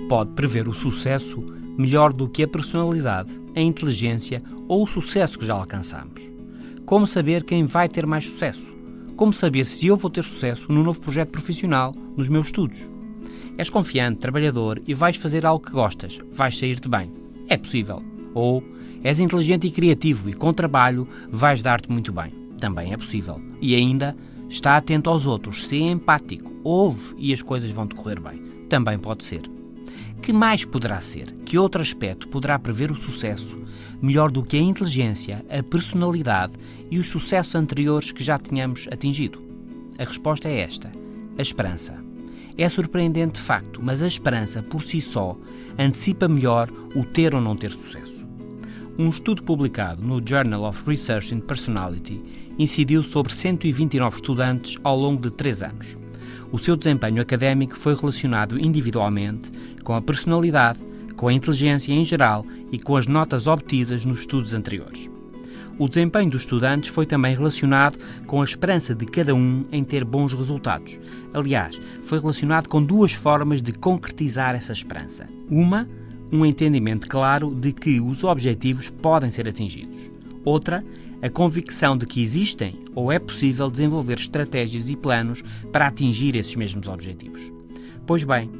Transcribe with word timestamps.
pode 0.00 0.32
prever 0.32 0.68
o 0.68 0.74
sucesso 0.74 1.40
melhor 1.78 2.12
do 2.12 2.28
que 2.28 2.42
a 2.42 2.48
personalidade, 2.48 3.30
a 3.54 3.60
inteligência 3.60 4.42
ou 4.68 4.82
o 4.82 4.86
sucesso 4.86 5.38
que 5.38 5.46
já 5.46 5.54
alcançamos? 5.54 6.22
Como 6.84 7.06
saber 7.06 7.44
quem 7.44 7.64
vai 7.64 7.88
ter 7.88 8.06
mais 8.06 8.24
sucesso? 8.24 8.72
Como 9.16 9.32
saber 9.32 9.64
se 9.64 9.86
eu 9.86 9.96
vou 9.96 10.10
ter 10.10 10.24
sucesso 10.24 10.72
no 10.72 10.82
novo 10.82 11.00
projeto 11.00 11.30
profissional, 11.30 11.94
nos 12.16 12.28
meus 12.28 12.46
estudos? 12.46 12.88
És 13.56 13.68
confiante, 13.68 14.18
trabalhador 14.18 14.82
e 14.86 14.94
vais 14.94 15.16
fazer 15.16 15.44
algo 15.44 15.64
que 15.64 15.72
gostas, 15.72 16.18
vais 16.32 16.56
sair-te 16.56 16.88
bem. 16.88 17.12
É 17.48 17.56
possível. 17.56 18.02
Ou 18.34 18.62
és 19.04 19.20
inteligente 19.20 19.66
e 19.66 19.70
criativo 19.70 20.28
e 20.30 20.32
com 20.32 20.52
trabalho 20.52 21.06
vais 21.28 21.62
dar-te 21.62 21.90
muito 21.90 22.12
bem. 22.12 22.30
Também 22.58 22.92
é 22.92 22.96
possível. 22.96 23.40
E 23.60 23.74
ainda, 23.74 24.16
está 24.48 24.76
atento 24.76 25.10
aos 25.10 25.26
outros, 25.26 25.66
ser 25.66 25.80
empático, 25.80 26.52
ouve 26.62 27.14
e 27.18 27.32
as 27.32 27.42
coisas 27.42 27.70
vão 27.70 27.86
decorrer 27.86 28.20
bem. 28.20 28.42
Também 28.68 28.98
pode 28.98 29.24
ser. 29.24 29.42
Que 30.22 30.32
mais 30.32 30.64
poderá 30.64 31.00
ser? 31.00 31.32
Que 31.44 31.58
outro 31.58 31.82
aspecto 31.82 32.28
poderá 32.28 32.56
prever 32.56 32.92
o 32.92 32.96
sucesso 32.96 33.60
melhor 34.00 34.30
do 34.30 34.44
que 34.44 34.56
a 34.56 34.60
inteligência, 34.60 35.44
a 35.50 35.64
personalidade 35.64 36.52
e 36.88 36.96
os 37.00 37.08
sucessos 37.08 37.56
anteriores 37.56 38.12
que 38.12 38.22
já 38.22 38.38
tínhamos 38.38 38.86
atingido? 38.92 39.42
A 39.98 40.04
resposta 40.04 40.48
é 40.48 40.60
esta: 40.60 40.92
a 41.36 41.42
esperança. 41.42 42.00
É 42.56 42.68
surpreendente 42.68 43.40
de 43.40 43.44
facto, 43.44 43.80
mas 43.82 44.00
a 44.00 44.06
esperança 44.06 44.62
por 44.62 44.84
si 44.84 45.00
só 45.00 45.36
antecipa 45.76 46.28
melhor 46.28 46.70
o 46.94 47.04
ter 47.04 47.34
ou 47.34 47.40
não 47.40 47.56
ter 47.56 47.72
sucesso. 47.72 48.24
Um 48.96 49.08
estudo 49.08 49.42
publicado 49.42 50.02
no 50.02 50.22
Journal 50.24 50.62
of 50.68 50.88
Research 50.88 51.34
in 51.34 51.40
Personality 51.40 52.22
incidiu 52.56 53.02
sobre 53.02 53.32
129 53.32 54.16
estudantes 54.16 54.78
ao 54.84 54.96
longo 54.96 55.20
de 55.20 55.32
três 55.32 55.62
anos. 55.62 55.96
O 56.52 56.58
seu 56.58 56.76
desempenho 56.76 57.22
académico 57.22 57.74
foi 57.74 57.94
relacionado 57.94 58.60
individualmente 58.60 59.50
com 59.82 59.94
a 59.94 60.02
personalidade, 60.02 60.80
com 61.16 61.28
a 61.28 61.32
inteligência 61.32 61.92
em 61.92 62.04
geral 62.04 62.44
e 62.70 62.78
com 62.78 62.96
as 62.96 63.06
notas 63.06 63.46
obtidas 63.46 64.04
nos 64.04 64.20
estudos 64.20 64.54
anteriores. 64.54 65.10
O 65.78 65.88
desempenho 65.88 66.30
dos 66.30 66.42
estudantes 66.42 66.90
foi 66.90 67.06
também 67.06 67.34
relacionado 67.34 67.98
com 68.26 68.40
a 68.40 68.44
esperança 68.44 68.94
de 68.94 69.06
cada 69.06 69.34
um 69.34 69.64
em 69.72 69.82
ter 69.82 70.04
bons 70.04 70.34
resultados. 70.34 70.98
Aliás, 71.32 71.80
foi 72.02 72.20
relacionado 72.20 72.68
com 72.68 72.82
duas 72.82 73.12
formas 73.12 73.62
de 73.62 73.72
concretizar 73.72 74.54
essa 74.54 74.72
esperança. 74.72 75.28
Uma, 75.50 75.88
um 76.30 76.44
entendimento 76.44 77.08
claro 77.08 77.54
de 77.54 77.72
que 77.72 78.00
os 78.00 78.22
objetivos 78.22 78.90
podem 78.90 79.30
ser 79.30 79.48
atingidos. 79.48 79.98
Outra, 80.44 80.84
a 81.22 81.30
convicção 81.30 81.96
de 81.96 82.04
que 82.04 82.22
existem 82.22 82.78
ou 82.94 83.10
é 83.10 83.18
possível 83.18 83.70
desenvolver 83.70 84.18
estratégias 84.18 84.88
e 84.88 84.96
planos 84.96 85.42
para 85.70 85.86
atingir 85.86 86.36
esses 86.36 86.56
mesmos 86.56 86.88
objetivos. 86.88 87.40
Pois 88.06 88.24
bem, 88.24 88.50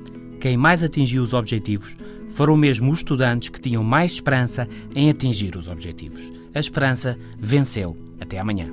quem 0.43 0.57
mais 0.57 0.83
atingiu 0.83 1.23
os 1.23 1.35
objetivos 1.35 1.95
foram 2.31 2.57
mesmo 2.57 2.91
os 2.91 2.98
estudantes 2.98 3.48
que 3.48 3.61
tinham 3.61 3.85
mais 3.85 4.15
esperança 4.15 4.69
em 4.93 5.09
atingir 5.09 5.55
os 5.55 5.69
objetivos. 5.69 6.33
A 6.53 6.59
esperança 6.59 7.17
venceu. 7.39 7.97
Até 8.21 8.41
amanhã. 8.41 8.67